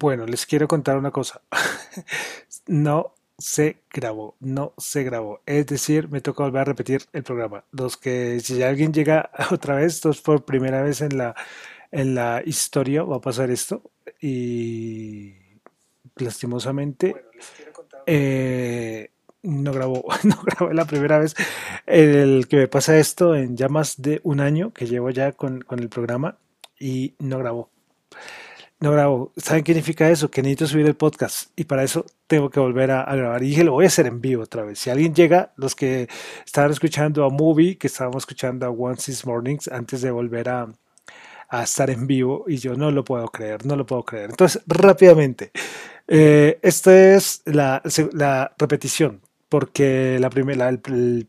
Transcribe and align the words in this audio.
Bueno, 0.00 0.24
les 0.24 0.46
quiero 0.46 0.66
contar 0.66 0.96
una 0.96 1.10
cosa. 1.10 1.42
no 2.66 3.12
se 3.36 3.82
grabó, 3.92 4.34
no 4.40 4.72
se 4.78 5.04
grabó. 5.04 5.42
Es 5.44 5.66
decir, 5.66 6.08
me 6.08 6.22
toca 6.22 6.42
volver 6.44 6.62
a 6.62 6.64
repetir 6.64 7.02
el 7.12 7.22
programa. 7.22 7.64
Los 7.70 7.98
que, 7.98 8.40
si 8.40 8.62
alguien 8.62 8.94
llega 8.94 9.30
otra 9.50 9.74
vez, 9.76 9.94
esto 9.94 10.08
es 10.08 10.22
por 10.22 10.46
primera 10.46 10.80
vez 10.82 11.02
en 11.02 11.18
la, 11.18 11.34
en 11.92 12.14
la 12.14 12.42
historia, 12.46 13.02
va 13.02 13.16
a 13.16 13.20
pasar 13.20 13.50
esto. 13.50 13.82
Y 14.22 15.34
lastimosamente, 16.16 17.14
eh, 18.06 19.10
no 19.42 19.70
grabó, 19.70 20.06
no 20.24 20.42
grabó 20.42 20.72
la 20.72 20.86
primera 20.86 21.18
vez 21.18 21.34
el 21.84 22.48
que 22.48 22.56
me 22.56 22.68
pasa 22.68 22.98
esto 22.98 23.34
en 23.34 23.54
ya 23.54 23.68
más 23.68 24.00
de 24.00 24.20
un 24.24 24.40
año 24.40 24.72
que 24.72 24.86
llevo 24.86 25.10
ya 25.10 25.32
con, 25.32 25.60
con 25.60 25.78
el 25.78 25.90
programa 25.90 26.38
y 26.78 27.16
no 27.18 27.38
grabó. 27.38 27.68
No 28.82 28.92
grabo. 28.92 29.30
¿Saben 29.36 29.62
qué 29.62 29.74
significa 29.74 30.08
eso? 30.08 30.30
Que 30.30 30.40
necesito 30.40 30.66
subir 30.66 30.86
el 30.86 30.96
podcast 30.96 31.50
y 31.54 31.64
para 31.64 31.82
eso 31.82 32.06
tengo 32.26 32.48
que 32.48 32.60
volver 32.60 32.90
a, 32.90 33.14
grabar. 33.14 33.42
Y 33.42 33.48
dije, 33.48 33.62
lo 33.62 33.72
voy 33.72 33.84
a 33.84 33.88
hacer 33.88 34.06
en 34.06 34.22
vivo 34.22 34.44
otra 34.44 34.64
vez. 34.64 34.78
Si 34.78 34.88
alguien 34.88 35.14
llega, 35.14 35.52
los 35.56 35.74
que 35.74 36.08
estaban 36.46 36.70
escuchando 36.70 37.26
a 37.26 37.28
Movie, 37.28 37.76
que 37.76 37.88
estábamos 37.88 38.22
escuchando 38.22 38.64
a 38.64 38.70
Once 38.70 39.12
This 39.12 39.26
Mornings 39.26 39.68
antes 39.68 40.00
de 40.00 40.10
volver 40.10 40.48
a, 40.48 40.68
estar 41.62 41.90
en 41.90 42.06
vivo 42.06 42.44
y 42.46 42.56
yo 42.56 42.74
no 42.74 42.90
lo 42.90 43.04
puedo 43.04 43.26
creer, 43.28 43.66
no 43.66 43.76
lo 43.76 43.84
puedo 43.84 44.02
creer. 44.02 44.30
Entonces, 44.30 44.62
rápidamente, 44.66 45.50
eh, 46.08 46.58
esta 46.62 47.14
es 47.14 47.42
la, 47.44 47.82
repetición 48.56 49.20
porque 49.50 50.18
la, 50.20 50.30
la 50.30 50.78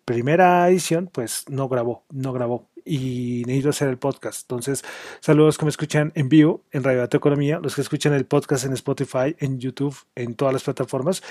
primera 0.06 0.70
edición 0.70 1.10
pues 1.12 1.44
no 1.50 1.68
grabó, 1.68 2.06
no 2.12 2.32
grabó 2.32 2.70
y 2.86 3.44
necesito 3.46 3.70
hacer 3.70 3.90
el 3.90 3.98
podcast. 3.98 4.44
Entonces, 4.44 4.84
saludos 5.20 5.58
que 5.58 5.66
me 5.66 5.70
escuchan 5.70 6.12
en 6.16 6.30
vivo 6.30 6.64
en 6.72 6.84
Radio 6.84 7.00
Data 7.00 7.18
Economía, 7.18 7.60
los 7.62 7.76
que 7.76 7.82
escuchan 7.82 8.14
el 8.14 8.26
podcast 8.26 8.66
en 8.66 8.74
Spotify, 8.74 9.36
en 9.40 9.60
YouTube, 9.60 9.98
en 10.16 10.36
todas 10.36 10.54
las 10.54 10.64
plataformas. 10.64 11.22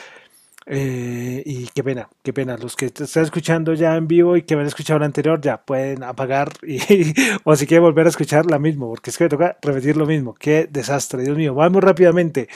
Eh, 0.67 1.43
y 1.47 1.67
qué 1.75 1.83
pena, 1.83 2.09
qué 2.23 2.33
pena. 2.33 2.57
Los 2.57 2.77
que 2.77 2.87
están 2.87 3.25
escuchando 3.25 3.75
ya 3.75 3.97
en 3.97 4.07
vivo 4.07 4.37
y 4.37 4.43
que 4.43 4.55
me 4.55 4.63
han 4.63 4.69
escuchado 4.69 4.99
el 4.99 5.05
anterior 5.05 5.41
ya 5.41 5.63
pueden 5.63 6.03
apagar 6.05 6.53
o 7.45 7.57
si 7.57 7.67
quieren 7.67 7.83
volver 7.83 8.07
a 8.07 8.11
escuchar 8.11 8.47
la 8.47 8.59
misma, 8.59 8.87
porque 8.87 9.11
es 9.11 9.19
que 9.19 9.25
me 9.25 9.31
toca 9.31 9.57
repetir 9.63 9.97
lo 9.97 10.07
mismo. 10.07 10.35
Qué 10.35 10.69
desastre, 10.71 11.23
Dios 11.23 11.37
mío. 11.37 11.55
Vamos 11.55 11.83
rápidamente. 11.83 12.49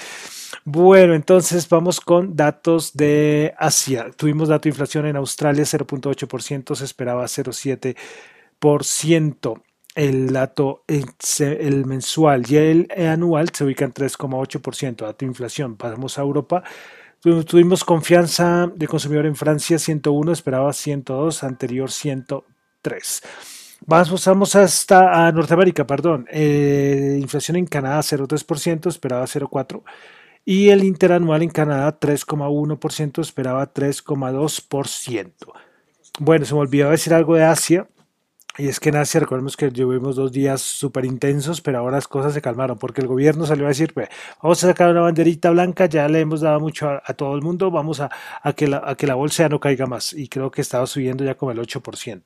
Bueno, 0.65 1.15
entonces 1.15 1.69
vamos 1.69 2.00
con 2.00 2.37
datos 2.37 2.95
de 2.95 3.55
Asia. 3.59 4.11
Tuvimos 4.17 4.48
dato 4.48 4.65
de 4.65 4.70
inflación 4.70 5.06
en 5.06 5.17
Australia 5.17 5.65
0.8%, 5.65 6.75
se 6.75 6.84
esperaba 6.84 7.25
0.7% 7.25 7.97
el 9.94 10.33
dato 10.33 10.84
el, 10.88 11.86
mensual 11.86 12.44
y 12.48 12.56
el 12.56 12.88
anual 12.97 13.50
se 13.52 13.64
ubican 13.64 13.92
3,8%, 13.92 14.97
dato 14.97 15.16
de 15.19 15.27
inflación. 15.27 15.77
Pasamos 15.77 16.19
a 16.19 16.22
Europa. 16.22 16.64
Tuvimos 17.20 17.84
confianza 17.84 18.70
de 18.75 18.86
consumidor 18.86 19.25
en 19.27 19.34
Francia 19.34 19.78
101, 19.78 20.32
esperaba 20.32 20.72
102, 20.72 21.42
anterior 21.42 21.91
103. 21.91 23.22
Vamos, 23.86 24.56
hasta 24.56 25.27
a 25.27 25.32
Norteamérica, 25.32 25.86
perdón. 25.86 26.27
Eh, 26.30 27.19
inflación 27.20 27.56
en 27.56 27.66
Canadá 27.66 28.00
0,3%, 28.00 28.88
esperaba 28.88 29.27
0,4%. 29.27 29.82
Y 30.44 30.69
el 30.69 30.84
interanual 30.84 31.42
en 31.42 31.50
Canadá 31.50 31.98
3,1%, 31.98 33.20
esperaba 33.22 33.72
3,2%. 33.72 35.32
Bueno, 36.19 36.44
se 36.44 36.55
me 36.55 36.60
olvidó 36.60 36.91
decir 36.91 37.14
algo 37.14 37.34
de 37.34 37.44
Asia. 37.44 37.88
Y 38.56 38.69
es 38.69 38.78
que 38.78 38.91
en 38.91 39.05
recordemos 39.05 39.56
que 39.56 39.70
tuvimos 39.70 40.15
dos 40.15 40.31
días 40.31 40.60
súper 40.60 41.04
intensos, 41.04 41.60
pero 41.60 41.78
ahora 41.78 41.97
las 41.97 42.06
cosas 42.06 42.34
se 42.34 42.41
calmaron, 42.41 42.78
porque 42.78 43.00
el 43.00 43.09
gobierno 43.09 43.47
salió 43.47 43.65
a 43.65 43.69
decir, 43.69 43.92
vamos 44.41 44.62
a 44.62 44.69
sacar 44.69 44.91
una 44.91 45.00
banderita 45.00 45.50
blanca, 45.50 45.87
ya 45.87 46.09
le 46.09 46.20
hemos 46.20 46.41
dado 46.41 46.60
mucho 46.60 46.88
a, 46.88 47.14
todo 47.14 47.34
el 47.34 47.43
mundo, 47.43 47.72
vamos 47.72 48.00
a, 48.00 48.10
que 48.54 48.69
la, 48.69 48.82
a 48.84 48.94
que 48.94 49.09
la 49.09 49.16
bolsa 49.16 49.48
no 49.48 49.59
caiga 49.59 49.87
más. 49.87 50.12
Y 50.12 50.28
creo 50.28 50.53
que 50.53 50.60
estaba 50.60 50.87
subiendo 50.87 51.25
ya 51.25 51.34
como 51.34 51.50
el 51.50 51.59
8%. 51.59 52.22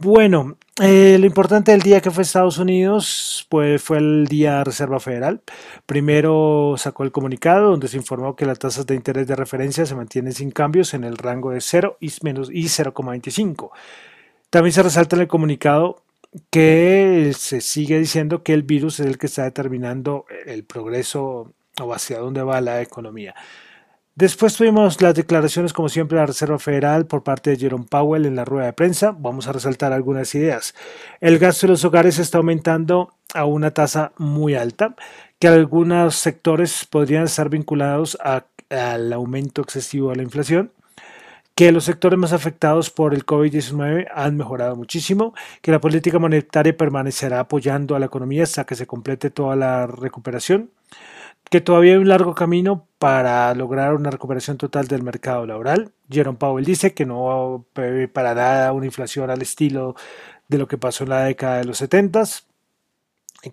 Bueno, 0.00 0.56
eh, 0.80 1.16
lo 1.18 1.26
importante 1.26 1.72
del 1.72 1.82
día 1.82 2.00
que 2.00 2.12
fue 2.12 2.22
Estados 2.22 2.58
Unidos, 2.58 3.44
pues 3.48 3.82
fue 3.82 3.98
el 3.98 4.26
día 4.28 4.62
Reserva 4.62 5.00
Federal. 5.00 5.40
Primero 5.86 6.76
sacó 6.78 7.02
el 7.02 7.10
comunicado 7.10 7.70
donde 7.70 7.88
se 7.88 7.96
informó 7.96 8.36
que 8.36 8.46
las 8.46 8.60
tasas 8.60 8.86
de 8.86 8.94
interés 8.94 9.26
de 9.26 9.34
referencia 9.34 9.84
se 9.86 9.96
mantienen 9.96 10.32
sin 10.32 10.52
cambios 10.52 10.94
en 10.94 11.02
el 11.02 11.16
rango 11.16 11.50
de 11.50 11.60
0 11.60 11.96
y 11.98 12.12
menos 12.22 12.48
y 12.48 12.66
0,25. 12.66 13.70
También 14.50 14.72
se 14.72 14.82
resalta 14.82 15.16
en 15.16 15.22
el 15.22 15.28
comunicado 15.28 16.02
que 16.50 17.32
se 17.36 17.60
sigue 17.60 17.98
diciendo 17.98 18.42
que 18.42 18.54
el 18.54 18.62
virus 18.62 19.00
es 19.00 19.06
el 19.06 19.18
que 19.18 19.26
está 19.26 19.44
determinando 19.44 20.24
el 20.46 20.64
progreso 20.64 21.52
o 21.80 21.94
hacia 21.94 22.18
dónde 22.18 22.42
va 22.42 22.60
la 22.60 22.80
economía. 22.80 23.34
Después 24.14 24.56
tuvimos 24.56 25.00
las 25.00 25.14
declaraciones, 25.14 25.72
como 25.72 25.88
siempre, 25.88 26.16
de 26.16 26.22
la 26.22 26.26
Reserva 26.26 26.58
Federal 26.58 27.06
por 27.06 27.22
parte 27.22 27.50
de 27.50 27.56
Jerome 27.56 27.86
Powell 27.88 28.26
en 28.26 28.34
la 28.34 28.44
rueda 28.44 28.66
de 28.66 28.72
prensa. 28.72 29.14
Vamos 29.16 29.46
a 29.46 29.52
resaltar 29.52 29.92
algunas 29.92 30.34
ideas. 30.34 30.74
El 31.20 31.38
gasto 31.38 31.66
de 31.66 31.72
los 31.72 31.84
hogares 31.84 32.18
está 32.18 32.38
aumentando 32.38 33.14
a 33.32 33.44
una 33.44 33.70
tasa 33.70 34.12
muy 34.16 34.56
alta, 34.56 34.96
que 35.38 35.46
algunos 35.46 36.16
sectores 36.16 36.84
podrían 36.86 37.24
estar 37.24 37.48
vinculados 37.48 38.18
al 38.70 39.12
aumento 39.12 39.62
excesivo 39.62 40.10
de 40.10 40.16
la 40.16 40.22
inflación 40.24 40.72
que 41.58 41.72
los 41.72 41.82
sectores 41.82 42.16
más 42.16 42.32
afectados 42.32 42.88
por 42.88 43.14
el 43.14 43.26
COVID-19 43.26 44.06
han 44.14 44.36
mejorado 44.36 44.76
muchísimo, 44.76 45.34
que 45.60 45.72
la 45.72 45.80
política 45.80 46.20
monetaria 46.20 46.76
permanecerá 46.76 47.40
apoyando 47.40 47.96
a 47.96 47.98
la 47.98 48.06
economía 48.06 48.44
hasta 48.44 48.64
que 48.64 48.76
se 48.76 48.86
complete 48.86 49.30
toda 49.30 49.56
la 49.56 49.88
recuperación, 49.88 50.70
que 51.50 51.60
todavía 51.60 51.94
hay 51.94 51.98
un 51.98 52.06
largo 52.06 52.32
camino 52.32 52.86
para 53.00 53.52
lograr 53.56 53.94
una 53.94 54.12
recuperación 54.12 54.56
total 54.56 54.86
del 54.86 55.02
mercado 55.02 55.46
laboral. 55.46 55.90
Jerome 56.08 56.38
Powell 56.38 56.64
dice 56.64 56.94
que 56.94 57.04
no 57.04 57.66
para 58.12 58.36
nada 58.36 58.72
una 58.72 58.86
inflación 58.86 59.28
al 59.28 59.42
estilo 59.42 59.96
de 60.46 60.58
lo 60.58 60.68
que 60.68 60.78
pasó 60.78 61.02
en 61.02 61.10
la 61.10 61.24
década 61.24 61.58
de 61.58 61.64
los 61.64 61.78
70 61.78 62.22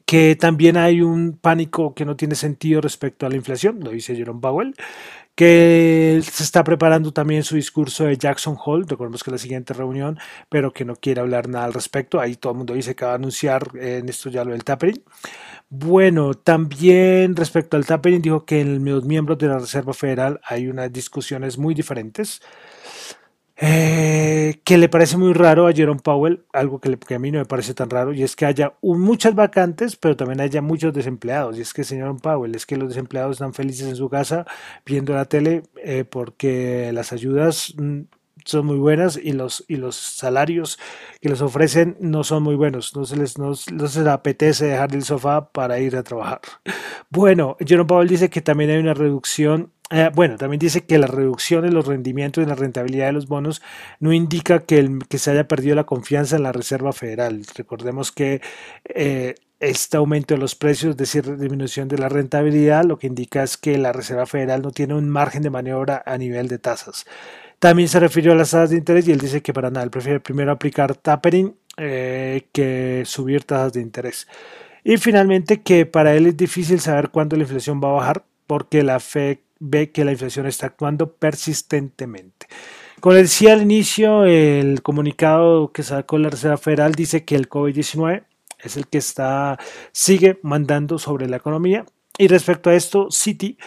que 0.06 0.36
también 0.36 0.78
hay 0.78 1.02
un 1.02 1.38
pánico 1.38 1.94
que 1.94 2.06
no 2.06 2.16
tiene 2.16 2.36
sentido 2.36 2.82
respecto 2.82 3.26
a 3.26 3.30
la 3.30 3.36
inflación, 3.36 3.80
lo 3.84 3.92
dice 3.92 4.16
Jerome 4.16 4.42
Powell, 4.42 4.76
que 5.36 6.22
se 6.24 6.44
está 6.44 6.64
preparando 6.64 7.12
también 7.12 7.44
su 7.44 7.56
discurso 7.56 8.06
de 8.06 8.18
Jackson 8.18 8.58
Hole, 8.64 8.86
recordemos 8.88 9.24
que 9.24 9.30
es 9.30 9.34
la 9.34 9.38
siguiente 9.38 9.74
reunión, 9.74 10.18
pero 10.50 10.72
que 10.72 10.86
no 10.86 10.96
quiere 10.96 11.22
hablar 11.22 11.50
nada 11.50 11.66
al 11.66 11.74
respecto, 11.74 12.20
ahí 12.20 12.36
todo 12.36 12.54
el 12.54 12.58
mundo 12.58 12.74
dice 12.74 12.96
que 12.96 13.06
va 13.06 13.12
a 13.12 13.16
anunciar 13.16 13.72
en 13.76 14.08
esto 14.08 14.30
ya 14.30 14.46
lo 14.46 14.52
del 14.52 14.64
tapering. 14.64 15.04
Bueno, 15.70 16.36
también 16.36 17.36
respecto 17.36 17.76
al 17.76 17.86
tapering 17.86 18.22
dijo 18.22 18.46
que 18.46 18.62
en 18.62 18.86
los 18.86 19.04
miembros 19.04 19.38
de 19.38 19.48
la 19.48 19.60
Reserva 19.60 19.94
Federal 19.94 20.40
hay 20.44 20.68
unas 20.68 20.92
discusiones 20.94 21.58
muy 21.58 21.74
diferentes 21.74 22.42
eh, 23.58 24.60
que 24.66 24.78
le 24.78 24.90
parece 24.90 25.18
muy 25.18 25.34
raro 25.34 25.68
a 25.68 25.74
Jerome 25.74 26.02
Powell, 26.02 26.44
algo 26.52 26.80
que, 26.80 27.16
a 27.16 27.20
mí 27.20 27.32
no 27.32 27.40
me 27.40 27.46
parece 27.46 27.74
tan 27.74 27.90
raro, 27.90 28.14
y 28.14 28.24
es 28.24 28.36
que 28.36 28.46
haya 28.46 28.74
muchas 28.82 29.34
vacantes, 29.34 29.96
pero 29.96 30.18
también 30.18 30.42
haya 30.42 30.62
muchos 30.62 30.94
desempleados. 30.94 31.58
Y 31.58 31.62
es 31.62 31.74
que, 31.74 31.84
señor 31.84 32.20
Powell, 32.22 32.56
es 32.56 32.66
que 32.66 32.78
los 32.78 32.90
desempleados 32.90 33.34
están 33.34 33.54
felices 33.54 33.88
en 33.88 33.96
su 33.96 34.10
casa 34.10 34.46
viendo 34.86 35.14
la 35.14 35.26
tele 35.26 35.64
eh, 35.84 36.04
porque 36.04 36.92
las 36.94 37.14
ayudas 37.14 37.74
mm, 37.78 38.02
son 38.44 38.66
muy 38.66 38.78
buenas 38.78 39.18
y 39.18 39.32
los, 39.32 39.64
y 39.68 39.78
los 39.78 39.96
salarios 39.96 40.78
que 41.22 41.30
les 41.30 41.42
ofrecen 41.42 41.98
no 42.00 42.24
son 42.24 42.44
muy 42.44 42.56
buenos. 42.56 42.96
No 42.96 43.06
se 43.06 43.16
les, 43.16 43.38
no 43.38 43.56
se 43.56 43.74
les 43.74 43.98
apetece 43.98 44.66
dejar 44.66 44.94
el 44.94 45.04
sofá 45.04 45.50
para 45.52 45.80
ir 45.80 45.96
a 45.96 46.04
trabajar. 46.04 46.42
Bueno, 47.12 47.56
Jerome 47.66 47.88
Powell 47.88 48.10
dice 48.10 48.30
que 48.30 48.42
también 48.42 48.72
hay 48.72 48.78
una 48.78 48.94
reducción 48.94 49.72
eh, 49.92 50.10
bueno, 50.14 50.38
también 50.38 50.60
dice 50.60 50.86
que 50.86 50.98
la 50.98 51.06
reducción 51.08 51.64
en 51.66 51.74
los 51.76 51.86
rendimientos 51.86 52.44
y 52.44 52.48
la 52.48 52.56
rentabilidad 52.56 53.08
de 53.08 53.12
los 53.14 53.28
bonos 53.28 53.62
no 54.00 54.14
indica 54.14 54.60
que 54.60 55.00
se 55.18 55.32
haya 55.32 55.48
perdido 55.48 55.76
la 55.76 55.84
confianza 55.84 56.38
en 56.38 56.44
la 56.44 56.52
Reserva 56.52 56.92
Federal. 56.92 57.46
Recordemos 57.56 58.12
que 58.12 58.42
eh, 58.86 59.36
este 59.60 59.98
aumento 59.98 60.34
de 60.34 60.40
los 60.40 60.56
precios, 60.56 60.92
es 60.92 60.98
decir, 60.98 61.38
disminución 61.38 61.88
de 61.88 62.00
la 62.00 62.10
rentabilidad, 62.10 62.84
lo 62.84 62.98
que 62.98 63.08
indica 63.08 63.44
es 63.44 63.58
que 63.58 63.78
la 63.78 63.92
Reserva 63.94 64.26
Federal 64.26 64.64
no 64.64 64.72
tiene 64.72 64.96
un 64.96 65.08
margen 65.08 65.44
de 65.44 65.52
maniobra 65.52 66.02
a 66.06 66.18
nivel 66.18 66.48
de 66.48 66.58
tasas. 66.58 67.06
También 67.60 67.88
se 67.88 68.00
refirió 68.00 68.32
a 68.32 68.36
las 68.36 68.52
tasas 68.52 68.72
de 68.72 68.78
interés 68.78 69.08
y 69.08 69.12
él 69.12 69.20
dice 69.20 69.42
que 69.42 69.54
para 69.54 69.70
nada, 69.70 69.84
él 69.84 69.92
prefiere 69.92 70.20
primero 70.20 70.52
aplicar 70.52 70.96
tapering 70.96 71.56
eh, 71.78 72.48
que 72.52 73.04
subir 73.06 73.44
tasas 73.44 73.74
de 73.74 73.82
interés. 73.82 74.28
Y 74.84 74.98
finalmente 74.98 75.62
que 75.62 75.86
para 75.86 76.16
él 76.16 76.28
es 76.28 76.38
difícil 76.38 76.80
saber 76.80 77.10
cuándo 77.10 77.36
la 77.36 77.44
inflación 77.44 77.82
va 77.84 77.90
a 77.90 77.94
bajar 77.94 78.26
porque 78.48 78.84
la 78.84 79.00
FED 79.00 79.40
ve 79.66 79.92
que 79.92 80.06
la 80.06 80.12
inflación 80.12 80.46
está 80.46 80.68
actuando 80.68 81.14
persistentemente. 81.14 82.48
Como 83.00 83.16
decía 83.16 83.54
al 83.54 83.62
inicio, 83.62 84.26
el 84.26 84.82
comunicado 84.82 85.72
que 85.72 85.84
sacó 85.84 86.18
la 86.18 86.30
Reserva 86.30 86.58
Federal 86.58 86.94
dice 86.94 87.26
que 87.26 87.36
el 87.36 87.50
COVID-19 87.50 88.24
es 88.60 88.78
el 88.78 88.88
que 88.88 88.98
está, 88.98 89.60
sigue 89.92 90.40
mandando 90.42 90.98
sobre 90.98 91.28
la 91.28 91.38
economía. 91.38 91.86
Y 92.18 92.28
respecto 92.28 92.70
a 92.70 92.76
esto, 92.76 93.10
Citi 93.12 93.58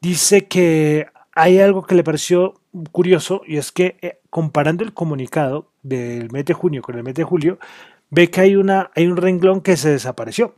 dice 0.00 0.46
que 0.46 1.06
hay 1.32 1.60
algo 1.60 1.84
que 1.84 1.94
le 1.94 2.02
pareció 2.02 2.54
curioso 2.90 3.42
y 3.46 3.56
es 3.58 3.70
que 3.70 3.96
eh, 4.00 4.20
comparando 4.30 4.84
el 4.84 4.94
comunicado 4.94 5.70
del 5.82 6.30
mes 6.32 6.44
de 6.44 6.54
junio 6.54 6.82
con 6.82 6.96
el 6.96 7.04
mes 7.04 7.14
de 7.14 7.24
julio, 7.24 7.58
ve 8.10 8.30
que 8.30 8.40
hay, 8.40 8.56
una, 8.56 8.90
hay 8.94 9.06
un 9.06 9.16
renglón 9.16 9.60
que 9.60 9.76
se 9.76 9.90
desapareció. 9.90 10.54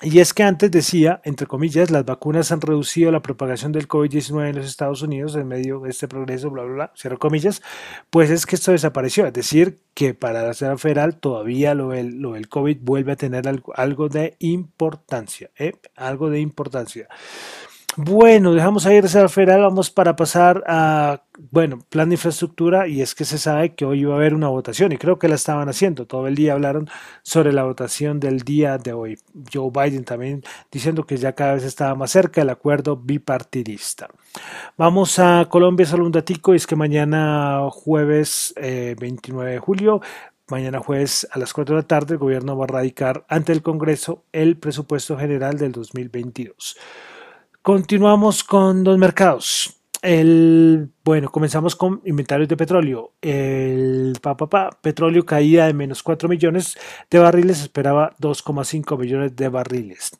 Y 0.00 0.20
es 0.20 0.32
que 0.32 0.44
antes 0.44 0.70
decía, 0.70 1.20
entre 1.24 1.48
comillas, 1.48 1.90
las 1.90 2.04
vacunas 2.04 2.52
han 2.52 2.60
reducido 2.60 3.10
la 3.10 3.20
propagación 3.20 3.72
del 3.72 3.88
COVID-19 3.88 4.50
en 4.50 4.56
los 4.56 4.66
Estados 4.66 5.02
Unidos 5.02 5.34
en 5.34 5.48
medio 5.48 5.80
de 5.80 5.90
este 5.90 6.06
progreso, 6.06 6.50
bla, 6.50 6.62
bla, 6.62 6.74
bla, 6.74 6.92
cierro 6.96 7.18
comillas, 7.18 7.62
pues 8.08 8.30
es 8.30 8.46
que 8.46 8.54
esto 8.54 8.70
desapareció. 8.70 9.26
Es 9.26 9.32
decir, 9.32 9.80
que 9.94 10.14
para 10.14 10.42
la 10.42 10.48
Reserva 10.48 10.78
Federal 10.78 11.16
todavía 11.16 11.74
lo 11.74 11.88
del, 11.88 12.20
lo 12.20 12.34
del 12.34 12.48
COVID 12.48 12.78
vuelve 12.80 13.10
a 13.10 13.16
tener 13.16 13.48
algo, 13.48 13.72
algo 13.74 14.08
de 14.08 14.36
importancia, 14.38 15.50
¿eh? 15.56 15.72
algo 15.96 16.30
de 16.30 16.38
importancia. 16.38 17.08
Bueno, 18.00 18.54
dejamos 18.54 18.86
ahí 18.86 19.00
Reserva 19.00 19.28
Federal, 19.28 19.62
vamos 19.62 19.90
para 19.90 20.14
pasar 20.14 20.62
a, 20.68 21.24
bueno, 21.50 21.80
plan 21.88 22.08
de 22.08 22.14
infraestructura 22.14 22.86
y 22.86 23.02
es 23.02 23.12
que 23.16 23.24
se 23.24 23.38
sabe 23.38 23.74
que 23.74 23.84
hoy 23.84 24.02
iba 24.02 24.14
a 24.14 24.18
haber 24.18 24.34
una 24.34 24.46
votación 24.46 24.92
y 24.92 24.98
creo 24.98 25.18
que 25.18 25.26
la 25.26 25.34
estaban 25.34 25.68
haciendo. 25.68 26.06
Todo 26.06 26.28
el 26.28 26.36
día 26.36 26.52
hablaron 26.52 26.88
sobre 27.22 27.52
la 27.52 27.64
votación 27.64 28.20
del 28.20 28.42
día 28.42 28.78
de 28.78 28.92
hoy. 28.92 29.18
Joe 29.52 29.72
Biden 29.72 30.04
también 30.04 30.44
diciendo 30.70 31.06
que 31.06 31.16
ya 31.16 31.32
cada 31.32 31.54
vez 31.54 31.64
estaba 31.64 31.96
más 31.96 32.12
cerca 32.12 32.40
el 32.40 32.50
acuerdo 32.50 32.96
bipartidista. 32.96 34.06
Vamos 34.76 35.18
a 35.18 35.48
Colombia, 35.50 35.84
solo 35.84 36.06
un 36.06 36.12
datico, 36.12 36.54
y 36.54 36.58
es 36.58 36.68
que 36.68 36.76
mañana 36.76 37.68
jueves 37.72 38.54
29 38.56 39.50
eh, 39.50 39.54
de 39.54 39.58
julio 39.58 40.00
Mañana 40.50 40.78
jueves 40.78 41.28
a 41.32 41.38
las 41.40 41.52
4 41.52 41.74
de 41.74 41.82
la 41.82 41.86
tarde 41.86 42.14
el 42.14 42.18
gobierno 42.18 42.56
va 42.56 42.64
a 42.64 42.68
radicar 42.68 43.26
ante 43.28 43.52
el 43.52 43.60
Congreso 43.60 44.24
el 44.32 44.56
presupuesto 44.56 45.18
general 45.18 45.58
del 45.58 45.72
2022. 45.72 46.78
Continuamos 47.68 48.44
con 48.44 48.82
los 48.82 48.96
mercados. 48.96 49.74
El, 50.00 50.88
bueno, 51.04 51.28
comenzamos 51.30 51.76
con 51.76 52.00
inventarios 52.06 52.48
de 52.48 52.56
petróleo. 52.56 53.12
El 53.20 54.16
pa, 54.22 54.70
petróleo 54.80 55.26
caía 55.26 55.66
de 55.66 55.74
menos 55.74 56.02
4 56.02 56.30
millones 56.30 56.78
de 57.10 57.18
barriles, 57.18 57.60
esperaba 57.60 58.16
2,5 58.22 58.98
millones 58.98 59.36
de 59.36 59.50
barriles. 59.50 60.18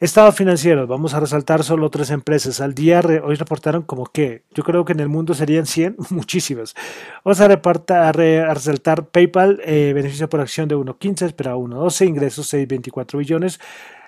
Estado 0.00 0.30
financiero, 0.32 0.86
vamos 0.86 1.14
a 1.14 1.20
resaltar 1.20 1.64
solo 1.64 1.88
tres 1.88 2.10
empresas. 2.10 2.60
Al 2.60 2.74
día 2.74 3.00
hoy 3.24 3.36
reportaron 3.36 3.80
como 3.80 4.04
que, 4.04 4.42
yo 4.52 4.62
creo 4.62 4.84
que 4.84 4.92
en 4.92 5.00
el 5.00 5.08
mundo 5.08 5.32
serían 5.32 5.64
100, 5.64 5.96
muchísimas. 6.10 6.74
Vamos 7.24 7.40
a, 7.40 7.46
a, 7.46 8.12
resaltar 8.12 9.06
PayPal, 9.06 9.62
eh, 9.64 9.92
beneficio 9.94 10.28
por 10.28 10.42
acción 10.42 10.68
de 10.68 10.76
1.15, 10.76 11.24
esperaba 11.24 11.56
1.12, 11.56 12.06
ingresos 12.06 12.52
6.24 12.52 13.16
billones, 13.16 13.60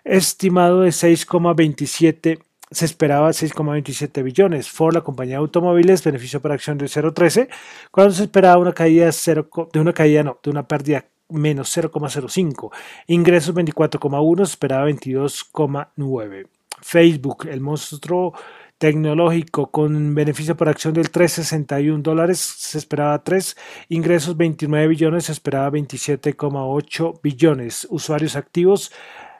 estimado 0.05 0.82
de 0.82 0.91
6,27 0.91 2.41
se 2.70 2.85
esperaba 2.85 3.31
6,27 3.31 4.23
billones. 4.23 4.69
Ford, 4.70 4.94
la 4.94 5.03
compañía 5.03 5.35
de 5.35 5.41
automóviles, 5.41 6.05
beneficio 6.05 6.41
por 6.41 6.53
acción 6.53 6.79
de 6.79 6.87
0,13, 6.87 7.49
cuando 7.91 8.15
se 8.15 8.25
esperaba 8.25 8.59
una 8.59 8.73
caída 8.73 9.06
de, 9.06 9.12
0, 9.12 9.49
de 9.73 9.81
una 9.81 9.93
caída, 9.93 10.23
no, 10.23 10.38
de 10.43 10.50
una 10.50 10.67
pérdida 10.67 11.06
menos 11.29 11.76
0,05. 11.76 12.70
Ingresos 13.06 13.55
24,1, 13.55 14.37
se 14.37 14.43
esperaba 14.53 14.88
22,9. 14.88 16.49
Facebook, 16.81 17.49
el 17.50 17.61
monstruo 17.61 18.35
tecnológico 18.79 19.70
con 19.73 20.15
beneficio 20.15 20.56
por 20.56 20.69
acción 20.69 20.94
del 20.94 21.11
3,61 21.11 22.00
dólares, 22.00 22.38
se 22.38 22.79
esperaba 22.79 23.23
3, 23.23 23.56
ingresos 23.88 24.37
29 24.37 24.87
billones, 24.87 25.25
se 25.25 25.32
esperaba 25.32 25.70
27,8 25.70 27.20
billones, 27.20 27.88
usuarios 27.91 28.37
activos, 28.37 28.93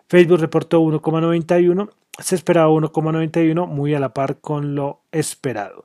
Facebook 0.09 0.41
reportó 0.41 0.81
1,91 0.81 1.91
se 2.19 2.35
esperaba 2.35 2.69
1,91, 2.71 3.67
muy 3.67 3.95
a 3.95 4.01
la 4.01 4.13
par 4.13 4.41
con 4.41 4.75
lo 4.75 5.03
esperado. 5.13 5.85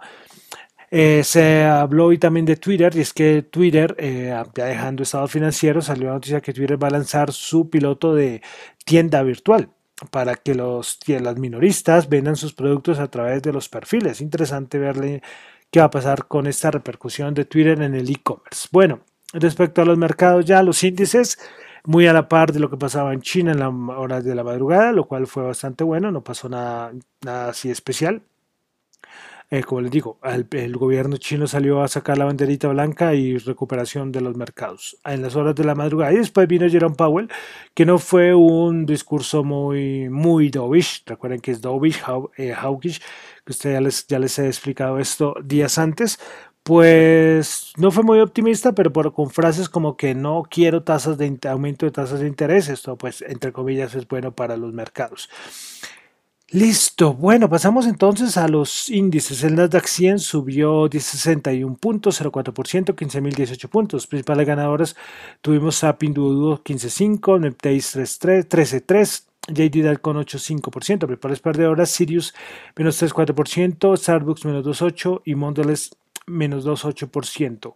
Eh, 0.89 1.23
se 1.23 1.63
habló 1.63 2.07
hoy 2.07 2.17
también 2.17 2.45
de 2.45 2.55
Twitter, 2.55 2.95
y 2.95 3.01
es 3.01 3.13
que 3.13 3.41
Twitter, 3.43 3.95
eh, 3.97 4.35
ya 4.55 4.65
dejando 4.65 5.03
estado 5.03 5.27
financiero, 5.27 5.81
salió 5.81 6.07
la 6.07 6.13
noticia 6.15 6.41
que 6.41 6.53
Twitter 6.53 6.81
va 6.81 6.87
a 6.87 6.91
lanzar 6.91 7.31
su 7.31 7.69
piloto 7.69 8.13
de 8.13 8.41
tienda 8.85 9.23
virtual 9.23 9.69
para 10.11 10.35
que 10.35 10.53
los 10.55 10.99
las 11.07 11.37
minoristas 11.37 12.09
vendan 12.09 12.35
sus 12.35 12.53
productos 12.53 12.99
a 12.99 13.09
través 13.09 13.41
de 13.41 13.53
los 13.53 13.69
perfiles. 13.69 14.21
Interesante 14.21 14.77
verle 14.77 15.21
qué 15.71 15.79
va 15.79 15.85
a 15.85 15.91
pasar 15.91 16.27
con 16.27 16.45
esta 16.45 16.69
repercusión 16.71 17.33
de 17.33 17.45
Twitter 17.45 17.81
en 17.81 17.95
el 17.95 18.09
e-commerce. 18.09 18.67
Bueno, 18.71 19.01
respecto 19.33 19.81
a 19.81 19.85
los 19.85 19.97
mercados 19.97 20.45
ya, 20.45 20.61
los 20.61 20.83
índices 20.83 21.39
muy 21.85 22.07
a 22.07 22.13
la 22.13 22.27
par 22.30 22.53
de 22.53 22.59
lo 22.59 22.69
que 22.69 22.77
pasaba 22.77 23.13
en 23.13 23.21
China 23.21 23.51
en 23.51 23.59
las 23.59 23.97
horas 23.97 24.24
de 24.24 24.35
la 24.35 24.44
madrugada, 24.44 24.91
lo 24.91 25.06
cual 25.07 25.27
fue 25.27 25.44
bastante 25.44 25.83
bueno, 25.83 26.12
no 26.12 26.24
pasó 26.24 26.50
nada, 26.50 26.94
nada 27.21 27.50
así 27.50 27.69
especial. 27.69 28.24
Eh, 29.53 29.63
como 29.63 29.81
les 29.81 29.91
digo, 29.91 30.18
el, 30.24 30.75
gobierno 30.75 31.18
chino 31.18 31.45
salió 31.45 31.83
a 31.83 31.88
sacar 31.88 32.18
la 32.18 32.25
banderita 32.25 32.69
blanca 32.69 33.13
y 33.13 33.38
recuperación 33.38 34.12
de 34.12 34.19
los 34.19 34.35
mercados 34.35 34.97
en 35.06 35.21
las 35.21 35.35
horas 35.35 35.53
de 35.53 35.63
la 35.63 35.75
madrugada. 35.75 36.12
Y 36.12 36.18
después 36.18 36.47
vino 36.47 36.68
Jerome 36.68 36.95
Powell, 36.95 37.30
que 37.75 37.85
no 37.85 38.00
fue 38.00 38.33
un 38.33 38.88
discurso 38.88 39.44
muy, 39.44 40.09
muy 40.09 40.50
dovish. 40.50 41.03
Recuerden 41.06 41.39
que 41.39 41.51
es 41.51 41.62
dovish, 41.62 42.01
eh, 42.38 42.53
hawkish, 42.53 43.00
que 43.45 43.51
usted 43.51 43.74
ya 43.74 43.81
les, 43.81 44.07
ya 44.07 44.18
les 44.18 44.39
he 44.39 44.47
explicado 44.47 44.97
esto 44.97 45.35
días 45.44 45.77
antes 45.77 46.19
pues 46.63 47.74
no 47.77 47.92
fue 47.92 48.04
muy 48.04 48.19
optimista, 48.19 48.71
pero 48.74 49.13
con 49.13 49.30
frases 49.30 49.69
como 49.69 49.98
que 49.98 50.15
no 50.15 50.44
quiero 50.50 50.83
tasas 50.83 51.18
de 51.18 51.38
aumento 51.50 51.86
de 51.86 51.92
tasas 51.92 52.21
de 52.21 52.27
interés, 52.27 52.69
esto 52.69 52.98
pues 52.98 53.21
entre 53.21 53.51
comillas 53.51 53.94
es 53.95 54.07
bueno 54.07 54.31
para 54.31 54.56
los 54.57 54.74
mercados. 54.74 55.30
Listo, 56.50 57.15
bueno, 57.15 57.50
pasamos 57.50 57.88
entonces 57.88 58.38
a 58.38 58.48
los 58.48 58.88
índices. 58.89 59.44
El 59.44 59.56
Nasdaq 59.56 59.88
100 59.88 60.19
subió 60.19 60.83
1061 60.83 61.75
puntos, 61.77 62.21
0,4%, 62.21 62.94
15.018 62.94 63.69
puntos. 63.69 64.06
Principales 64.06 64.45
ganadoras 64.45 64.95
tuvimos 65.42 65.83
a 65.83 65.98
Pinduoduo 65.98 66.63
15.5, 66.63 67.39
Nepteis 67.39 67.95
13.3, 67.95 69.24
JD 69.48 70.00
con 70.00 70.18
8.5%. 70.18 71.07
Principales 71.07 71.39
perdedoras, 71.39 71.89
Sirius 71.89 72.36
menos 72.77 73.01
3.4%, 73.01 73.98
Starbucks 73.98 74.45
menos 74.45 74.63
2.8% 74.63 75.21
y 75.25 75.33
Mondelez 75.33 75.89
menos 76.27 76.65
2,8%. 76.65 77.73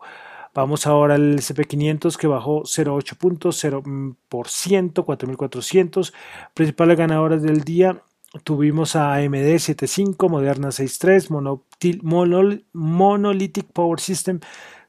Vamos 0.54 0.88
ahora 0.88 1.16
al 1.16 1.38
SP500 1.38 2.16
que 2.18 2.28
bajó 2.28 2.64
0,8%, 2.64 5.06
4.400. 5.06 6.14
Principales 6.54 6.98
ganadoras 6.98 7.42
del 7.44 7.64
día 7.64 8.02
tuvimos 8.44 8.96
a 8.96 9.16
AMD 9.16 9.36
7.5, 9.36 10.30
Moderna 10.30 10.70
6.3, 10.70 12.64
Monolithic 12.74 13.68
Power 13.72 14.00
System 14.00 14.40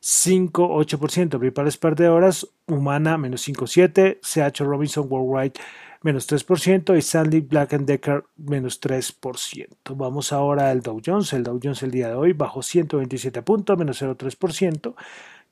5,8%. 0.00 1.38
Principales 1.38 1.76
perdedoras, 1.76 2.48
Humana 2.66 3.18
menos 3.18 3.46
5,7, 3.46 4.20
CH 4.22 4.64
Robinson 4.64 5.06
Worldwide 5.08 5.60
menos 6.08 6.26
3% 6.26 6.96
y 6.96 7.00
Stanley 7.00 7.40
Black 7.40 7.72
Decker 7.72 8.24
menos 8.38 8.80
3%. 8.80 9.66
Vamos 9.94 10.32
ahora 10.32 10.70
al 10.70 10.80
Dow 10.80 11.02
Jones. 11.04 11.34
El 11.34 11.42
Dow 11.42 11.60
Jones 11.62 11.82
el 11.82 11.90
día 11.90 12.08
de 12.08 12.14
hoy 12.14 12.32
bajó 12.32 12.62
127 12.62 13.42
puntos, 13.42 13.76
menos 13.76 14.00
0,3%, 14.00 14.94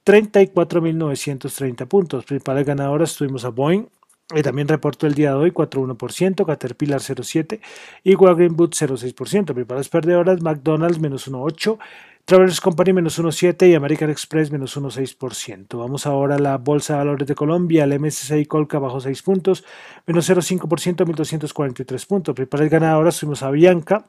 34.930 0.02 1.86
puntos. 1.86 2.24
Principales 2.24 2.64
ganadoras 2.64 3.14
tuvimos 3.14 3.44
a 3.44 3.50
Boeing, 3.50 3.86
y 4.34 4.42
también 4.42 4.66
reportó 4.66 5.06
el 5.06 5.14
día 5.14 5.30
de 5.30 5.36
hoy 5.36 5.50
4,1%, 5.52 6.44
Caterpillar 6.44 7.00
0,7% 7.00 7.60
y 8.02 8.14
Walgreens 8.16 8.56
Boots 8.56 8.82
0,6%. 8.82 9.44
Principales 9.44 9.88
perdedoras, 9.88 10.40
McDonald's 10.40 10.98
menos 10.98 11.30
1,8%, 11.30 11.78
Travelers 12.24 12.60
Company 12.60 12.92
menos 12.92 13.20
1,7% 13.20 13.68
y 13.68 13.74
American 13.76 14.10
Express 14.10 14.50
menos 14.50 14.76
1,6%. 14.76 15.78
Vamos 15.78 16.06
ahora 16.06 16.34
a 16.34 16.38
la 16.40 16.58
Bolsa 16.58 16.94
de 16.94 16.98
Valores 16.98 17.28
de 17.28 17.36
Colombia, 17.36 17.84
el 17.84 18.00
MSCI 18.00 18.46
Colca 18.46 18.80
bajó 18.80 19.00
6 19.00 19.22
puntos, 19.22 19.64
menos 20.06 20.28
0,5%, 20.28 21.04
1.243 21.06 22.06
puntos. 22.06 22.34
Principales 22.34 22.68
ganadoras 22.68 23.20
fuimos 23.20 23.44
a 23.44 23.50
Bianca 23.52 24.06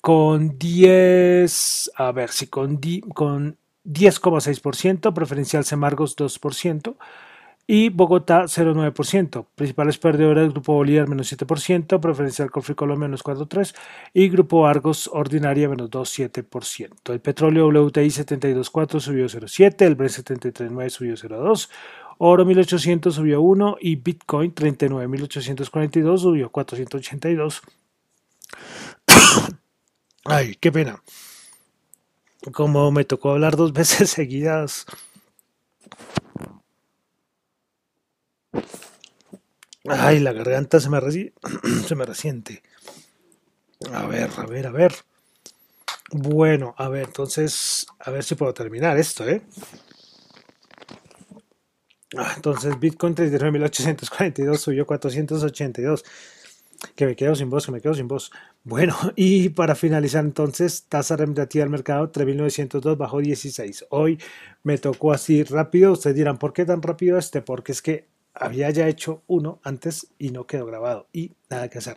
con 0.00 0.58
10, 0.58 1.92
a 1.94 2.10
ver 2.10 2.30
si 2.30 2.48
con, 2.48 2.80
con 3.14 3.56
10,6%, 3.84 5.14
preferencial 5.14 5.64
Semargos 5.64 6.16
2%, 6.16 6.96
y 7.70 7.90
Bogotá 7.90 8.44
0,9%. 8.44 9.46
Principales 9.54 9.98
perdedoras, 9.98 10.48
Grupo 10.48 10.72
Bolívar 10.72 11.06
menos 11.06 11.30
7%, 11.30 12.00
Preferencial 12.00 12.50
Colombia 12.50 13.08
menos 13.08 13.22
4,3% 13.22 13.74
y 14.14 14.28
Grupo 14.30 14.66
Argos 14.66 15.08
Ordinaria 15.12 15.68
menos 15.68 15.90
2,7%. 15.90 17.12
El 17.12 17.20
petróleo 17.20 17.68
WTI 17.68 18.06
72,4 18.06 19.00
subió 19.00 19.26
0,7, 19.26 19.82
el 19.82 19.94
Brent 19.96 20.14
73,9 20.14 20.88
subió 20.88 21.14
0,2, 21.14 21.68
Oro 22.16 22.44
1800 22.46 23.14
subió 23.14 23.42
1 23.42 23.76
y 23.80 23.96
Bitcoin 23.96 24.54
39.842 24.54 26.18
subió 26.18 26.50
482. 26.50 27.62
Ay, 30.24 30.56
qué 30.58 30.72
pena. 30.72 31.02
Como 32.52 32.90
me 32.92 33.04
tocó 33.04 33.32
hablar 33.32 33.56
dos 33.56 33.72
veces 33.74 34.08
seguidas 34.08 34.86
Ay, 39.88 40.20
la 40.20 40.32
garganta 40.32 40.80
se 40.80 40.90
me, 40.90 41.00
se 41.86 41.94
me 41.94 42.04
resiente. 42.04 42.62
A 43.92 44.06
ver, 44.06 44.30
a 44.36 44.46
ver, 44.46 44.66
a 44.66 44.72
ver. 44.72 44.94
Bueno, 46.10 46.74
a 46.78 46.88
ver, 46.88 47.06
entonces, 47.06 47.86
a 47.98 48.10
ver 48.10 48.24
si 48.24 48.34
puedo 48.34 48.52
terminar 48.54 48.96
esto, 48.98 49.28
¿eh? 49.28 49.42
Ah, 52.16 52.32
entonces 52.36 52.78
Bitcoin 52.80 53.14
39.842 53.14 54.56
subió 54.56 54.86
482. 54.86 56.04
Que 56.94 57.06
me 57.06 57.16
quedo 57.16 57.34
sin 57.34 57.50
voz, 57.50 57.66
que 57.66 57.72
me 57.72 57.80
quedo 57.80 57.92
sin 57.94 58.08
voz. 58.08 58.30
Bueno, 58.64 58.96
y 59.16 59.50
para 59.50 59.74
finalizar 59.74 60.24
entonces, 60.24 60.84
tasa 60.88 61.16
remunerativa 61.16 61.64
del 61.64 61.70
mercado 61.70 62.10
3.902 62.10 62.96
bajó 62.96 63.20
16. 63.20 63.86
Hoy 63.90 64.18
me 64.62 64.78
tocó 64.78 65.12
así 65.12 65.42
rápido. 65.44 65.92
Ustedes 65.92 66.16
dirán, 66.16 66.38
¿por 66.38 66.52
qué 66.52 66.64
tan 66.64 66.80
rápido 66.82 67.18
este? 67.18 67.42
Porque 67.42 67.72
es 67.72 67.82
que 67.82 68.08
había 68.38 68.70
ya 68.70 68.88
hecho 68.88 69.22
uno 69.26 69.60
antes 69.62 70.08
y 70.18 70.30
no 70.30 70.46
quedó 70.46 70.66
grabado 70.66 71.08
y 71.12 71.32
nada 71.50 71.68
que 71.68 71.78
hacer. 71.78 71.96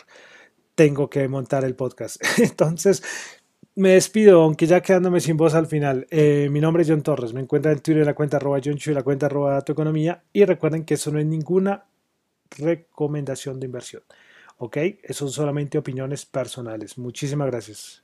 Tengo 0.75 1.09
que 1.09 1.27
montar 1.27 1.63
el 1.63 1.75
podcast. 1.75 2.17
Entonces, 2.39 3.03
me 3.75 3.91
despido, 3.91 4.41
aunque 4.41 4.67
ya 4.67 4.81
quedándome 4.81 5.19
sin 5.21 5.37
voz 5.37 5.53
al 5.53 5.67
final. 5.67 6.07
Eh, 6.09 6.49
mi 6.51 6.59
nombre 6.59 6.83
es 6.83 6.89
John 6.89 7.03
Torres. 7.03 7.33
Me 7.33 7.41
encuentran 7.41 7.75
en 7.75 7.81
Twitter 7.81 8.05
la 8.05 8.13
cuenta 8.13 8.37
arroba 8.37 8.59
John 8.63 8.77
y 8.83 8.89
la 8.91 9.03
cuenta 9.03 9.27
arroba 9.27 9.61
tu 9.61 9.71
economía. 9.71 10.23
Y 10.33 10.45
recuerden 10.45 10.83
que 10.85 10.95
eso 10.95 11.11
no 11.11 11.19
es 11.19 11.25
ninguna 11.25 11.85
recomendación 12.57 13.59
de 13.59 13.67
inversión. 13.67 14.03
¿Ok? 14.57 14.77
Eso 14.77 15.25
son 15.25 15.31
solamente 15.31 15.77
opiniones 15.77 16.25
personales. 16.25 16.97
Muchísimas 16.97 17.47
gracias. 17.47 18.00